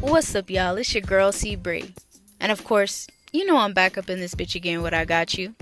[0.00, 0.78] What's up, y'all?
[0.78, 1.92] It's your girl C Bree.
[2.40, 5.36] And of course, you know I'm back up in this bitch again what I got
[5.36, 5.54] you.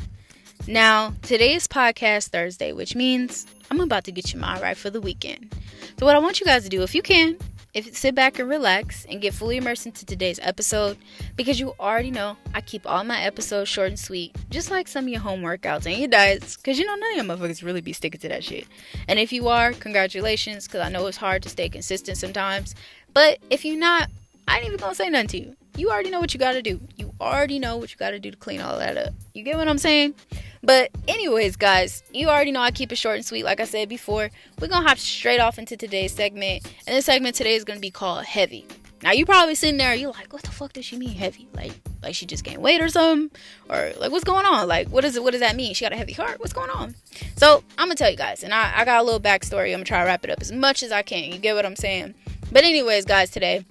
[0.68, 4.90] Now, today is podcast Thursday, which means I'm about to get your mind right for
[4.90, 5.52] the weekend.
[5.98, 7.36] So what I want you guys to do, if you can,
[7.74, 10.96] if sit back and relax and get fully immersed into today's episode
[11.34, 15.06] because you already know I keep all my episodes short and sweet, just like some
[15.06, 17.80] of your home workouts and your diets, because you know none of your motherfuckers really
[17.80, 18.68] be sticking to that shit.
[19.08, 22.76] And if you are, congratulations, because I know it's hard to stay consistent sometimes.
[23.14, 24.10] But if you're not,
[24.48, 25.56] I ain't even gonna say nothing to you.
[25.76, 26.80] You already know what you gotta do.
[26.96, 29.14] You already know what you gotta do to clean all that up.
[29.34, 30.14] You get what I'm saying?
[30.62, 33.44] But, anyways, guys, you already know I keep it short and sweet.
[33.44, 34.30] Like I said before,
[34.60, 36.66] we're gonna hop straight off into today's segment.
[36.86, 38.66] And this segment today is gonna be called Heavy.
[39.02, 41.46] Now, you probably sitting there, you're like, what the fuck does she mean heavy?
[41.54, 41.72] Like,
[42.02, 43.30] like she just gained weight or something?
[43.68, 44.66] Or, like, what's going on?
[44.66, 45.22] Like, what is it?
[45.22, 45.74] What does that mean?
[45.74, 46.40] She got a heavy heart?
[46.40, 46.96] What's going on?
[47.36, 49.68] So, I'm gonna tell you guys, and I, I got a little backstory.
[49.68, 51.30] I'm gonna try to wrap it up as much as I can.
[51.32, 52.14] You get what I'm saying?
[52.50, 53.64] But, anyways, guys, today,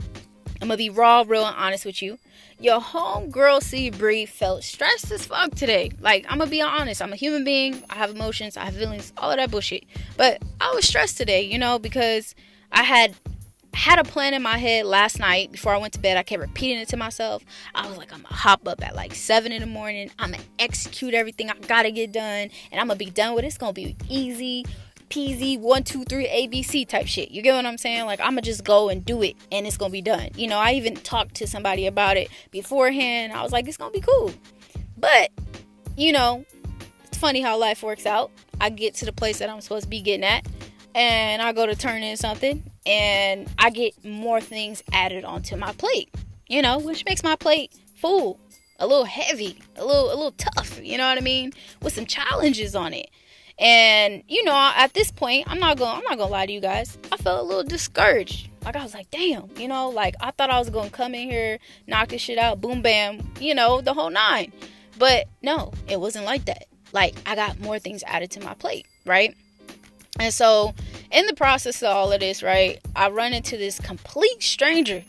[0.61, 2.17] I'm gonna be raw, real, and honest with you.
[2.59, 5.91] Your homegirl C Bree felt stressed as fuck today.
[5.99, 9.14] Like, I'm gonna be honest, I'm a human being, I have emotions, I have feelings,
[9.17, 9.86] all of that bullshit.
[10.17, 12.33] But I was stressed today, you know, because
[12.72, 13.16] I had
[13.73, 16.17] had a plan in my head last night before I went to bed.
[16.17, 17.44] I kept repeating it to myself.
[17.75, 20.09] I was like, I'm gonna hop up at like seven in the morning.
[20.17, 23.47] I'm gonna execute everything I gotta get done, and I'm gonna be done with it.
[23.47, 24.66] It's gonna be easy
[25.09, 27.31] peasy one two three abc type shit.
[27.31, 28.05] You get what i'm saying?
[28.05, 30.30] Like i'm gonna just go and do it and it's gonna be done.
[30.36, 33.33] You know i even talked to somebody about it beforehand.
[33.33, 34.31] I was like it's gonna be cool.
[34.97, 35.31] But
[35.95, 36.45] you know
[37.05, 38.31] it's funny how life works out.
[38.59, 40.45] I get to the place that i'm supposed to be getting at
[40.95, 45.71] and i go to turn in something and i get more things added onto my
[45.73, 46.14] plate
[46.47, 48.39] you know which makes my plate full
[48.80, 51.53] a little heavy a little a little tough you know what i mean?
[51.81, 53.09] With some challenges on it
[53.59, 56.61] and you know, at this point, I'm not gonna, I'm not gonna lie to you
[56.61, 56.97] guys.
[57.11, 58.49] I felt a little discouraged.
[58.64, 61.30] Like I was like, damn, you know, like I thought I was gonna come in
[61.30, 64.52] here, knock this shit out, boom, bam, you know, the whole nine.
[64.99, 66.67] But no, it wasn't like that.
[66.92, 69.36] Like I got more things added to my plate, right?
[70.20, 70.73] And so,
[71.11, 75.04] in the process of all of this, right, I run into this complete stranger,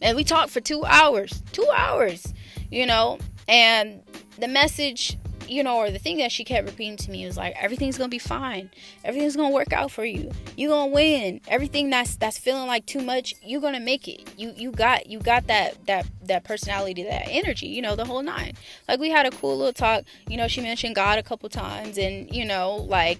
[0.00, 2.34] and we talked for two hours, two hours,
[2.70, 3.18] you know,
[3.48, 4.02] and
[4.38, 5.16] the message
[5.48, 8.08] you know, or the thing that she kept repeating to me was like, everything's gonna
[8.08, 8.70] be fine.
[9.04, 10.30] Everything's gonna work out for you.
[10.56, 11.40] You're gonna win.
[11.48, 14.28] Everything that's that's feeling like too much, you're gonna make it.
[14.36, 17.66] You you got you got that that that personality, that energy.
[17.66, 18.54] You know, the whole nine.
[18.88, 20.04] Like we had a cool little talk.
[20.28, 23.18] You know, she mentioned God a couple times, and you know, like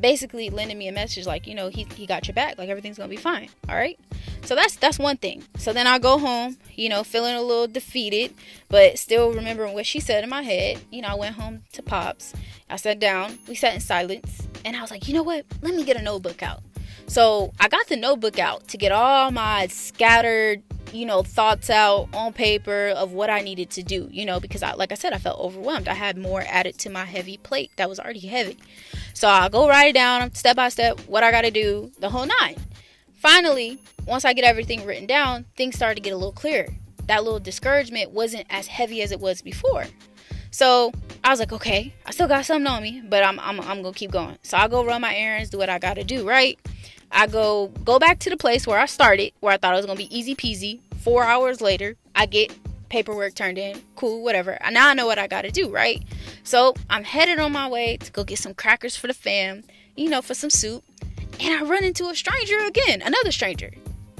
[0.00, 2.96] basically lending me a message like you know he, he got your back like everything's
[2.96, 3.98] gonna be fine all right?
[4.42, 5.42] So that's that's one thing.
[5.58, 8.34] So then i go home you know feeling a little defeated
[8.68, 10.80] but still remembering what she said in my head.
[10.90, 12.32] You know i went home to pops.
[12.68, 15.44] I sat down we sat in silence and i was like you know what?
[15.62, 16.62] Let me get a notebook out.
[17.06, 20.62] So i got the notebook out to get all my scattered
[20.92, 24.62] you know thoughts out on paper of what i needed to do you know because
[24.62, 25.88] i like i said i felt overwhelmed.
[25.88, 28.56] I had more added to my heavy plate that was already heavy
[29.14, 32.26] so i go write it down step by step what i gotta do the whole
[32.40, 32.56] nine
[33.14, 36.68] finally once i get everything written down things started to get a little clearer
[37.06, 39.84] that little discouragement wasn't as heavy as it was before
[40.50, 43.82] so I was like, okay, I still got something on me, but I'm, I'm, I'm
[43.82, 44.36] gonna keep going.
[44.42, 46.58] So I go run my errands, do what I gotta do, right?
[47.12, 49.86] I go go back to the place where I started, where I thought it was
[49.86, 50.80] gonna be easy peasy.
[51.02, 52.52] Four hours later, I get
[52.90, 53.80] paperwork turned in.
[53.96, 54.58] Cool, whatever.
[54.70, 56.02] Now I know what I gotta do, right?
[56.44, 59.64] So I'm headed on my way to go get some crackers for the fam,
[59.96, 60.84] you know, for some soup.
[61.40, 63.72] And I run into a stranger again, another stranger,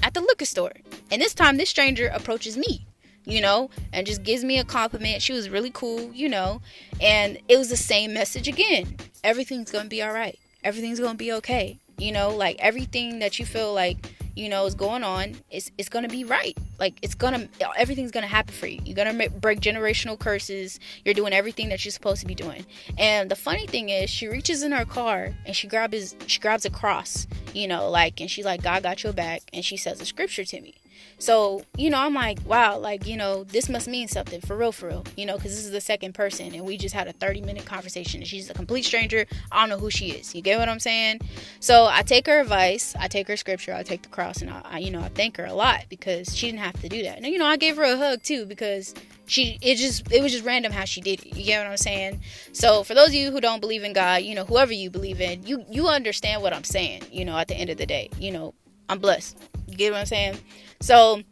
[0.02, 0.72] at the liquor store.
[1.10, 2.86] And this time, this stranger approaches me,
[3.24, 5.20] you know, and just gives me a compliment.
[5.20, 6.62] She was really cool, you know,
[7.02, 8.96] and it was the same message again.
[9.22, 10.38] Everything's gonna be all right.
[10.64, 14.74] Everything's gonna be okay you know like everything that you feel like you know is
[14.74, 16.56] going on it's, it's gonna be right.
[16.78, 18.80] Like it's gonna everything's gonna happen for you.
[18.84, 20.78] You're gonna break generational curses.
[21.04, 22.64] You're doing everything that you're supposed to be doing.
[22.98, 26.64] And the funny thing is she reaches in her car and she grabs she grabs
[26.64, 30.00] a cross you know like and she's like god got your back and she says
[30.00, 30.74] a scripture to me
[31.18, 34.72] so, you know, I'm like, wow, like, you know, this must mean something for real,
[34.72, 37.12] for real, you know, because this is the second person and we just had a
[37.12, 39.26] 30 minute conversation and she's a complete stranger.
[39.52, 40.34] I don't know who she is.
[40.34, 41.20] You get what I'm saying?
[41.60, 44.62] So I take her advice, I take her scripture, I take the cross, and I,
[44.64, 47.18] I you know, I thank her a lot because she didn't have to do that.
[47.18, 48.94] And, you know, I gave her a hug too because
[49.26, 51.76] she it just it was just random how she did it you get what i'm
[51.76, 52.20] saying
[52.52, 55.20] so for those of you who don't believe in god you know whoever you believe
[55.20, 58.10] in you you understand what i'm saying you know at the end of the day
[58.18, 58.52] you know
[58.88, 59.38] i'm blessed
[59.76, 60.38] get what i'm saying
[60.80, 61.22] so,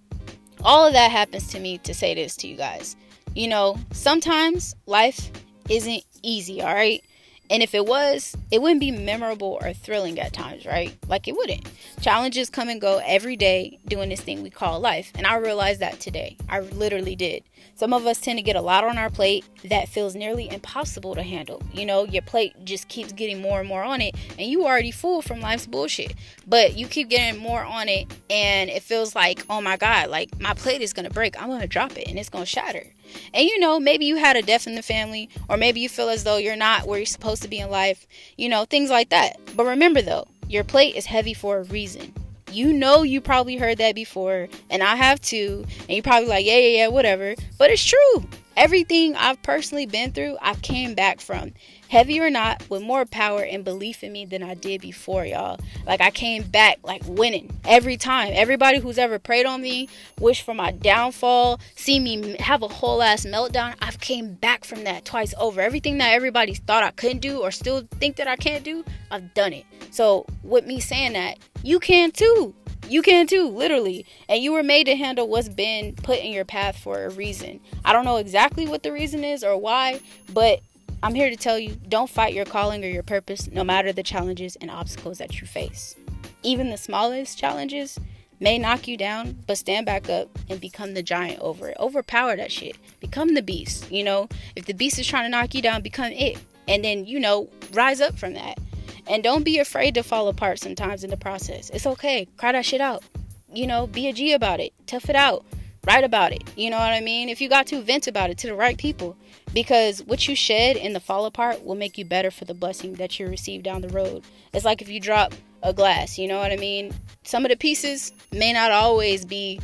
[0.62, 2.96] all of that happens to me to say this to you guys.
[3.34, 5.30] You know, sometimes life
[5.70, 7.02] isn't easy, all right?
[7.50, 10.96] And if it was, it wouldn't be memorable or thrilling at times, right?
[11.06, 11.70] Like it wouldn't.
[12.00, 15.12] Challenges come and go every day doing this thing we call life.
[15.14, 16.36] And I realized that today.
[16.48, 17.44] I literally did.
[17.74, 21.14] Some of us tend to get a lot on our plate that feels nearly impossible
[21.14, 21.62] to handle.
[21.72, 24.90] You know, your plate just keeps getting more and more on it, and you already
[24.90, 26.14] full from life's bullshit.
[26.46, 30.40] But you keep getting more on it, and it feels like, oh my God, like
[30.40, 31.40] my plate is gonna break.
[31.40, 32.84] I'm gonna drop it and it's gonna shatter.
[33.32, 36.08] And you know, maybe you had a death in the family, or maybe you feel
[36.08, 38.06] as though you're not where you're supposed to be in life,
[38.36, 39.38] you know, things like that.
[39.56, 42.12] But remember though, your plate is heavy for a reason.
[42.50, 46.46] You know you probably heard that before and i have too and you're probably like
[46.46, 47.34] yeah yeah yeah whatever.
[47.58, 48.26] But it's true.
[48.56, 51.52] Everything i've personally been through i've came back from
[51.88, 55.58] heavy or not with more power and belief in me than i did before y'all
[55.86, 59.88] like i came back like winning every time everybody who's ever prayed on me
[60.20, 64.84] wished for my downfall see me have a whole ass meltdown i've came back from
[64.84, 68.36] that twice over everything that everybody thought i couldn't do or still think that i
[68.36, 72.54] can't do i've done it so with me saying that you can too.
[72.88, 74.06] You can too, literally.
[74.28, 77.60] And you were made to handle what's been put in your path for a reason.
[77.84, 80.00] I don't know exactly what the reason is or why,
[80.32, 80.60] but
[81.02, 84.02] I'm here to tell you don't fight your calling or your purpose, no matter the
[84.02, 85.94] challenges and obstacles that you face.
[86.42, 87.98] Even the smallest challenges
[88.40, 91.76] may knock you down, but stand back up and become the giant over it.
[91.78, 92.76] Overpower that shit.
[93.00, 93.90] Become the beast.
[93.92, 96.38] You know, if the beast is trying to knock you down, become it.
[96.66, 98.58] And then, you know, rise up from that.
[99.06, 101.70] And don't be afraid to fall apart sometimes in the process.
[101.70, 102.26] It's okay.
[102.36, 103.04] Cry that shit out.
[103.52, 104.74] You know, be a G about it.
[104.86, 105.44] Tough it out.
[105.86, 106.42] Write about it.
[106.56, 107.28] You know what I mean?
[107.28, 109.16] If you got to, vent about it to the right people.
[109.54, 112.94] Because what you shed in the fall apart will make you better for the blessing
[112.94, 114.24] that you receive down the road.
[114.52, 116.92] It's like if you drop a glass, you know what I mean?
[117.24, 119.60] Some of the pieces may not always be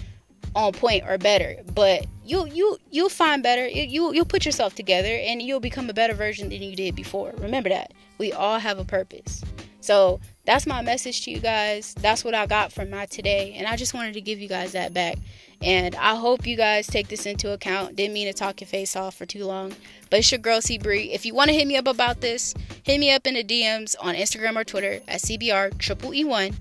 [0.54, 5.08] on point or better but you you you'll find better you you'll put yourself together
[5.08, 8.78] and you'll become a better version than you did before remember that we all have
[8.78, 9.42] a purpose
[9.84, 13.66] so that's my message to you guys that's what i got from my today and
[13.66, 15.18] i just wanted to give you guys that back
[15.62, 18.96] and i hope you guys take this into account didn't mean to talk your face
[18.96, 19.74] off for too long
[20.10, 21.12] but it's your girl c Bree.
[21.12, 23.94] if you want to hit me up about this hit me up in the dms
[24.00, 26.54] on instagram or twitter at cbr triple e1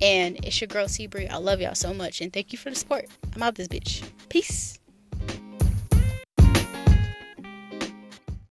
[0.00, 1.26] and it's your girl C Bree.
[1.26, 3.06] I love y'all so much and thank you for the support.
[3.34, 4.08] I'm out this bitch.
[4.28, 4.77] Peace.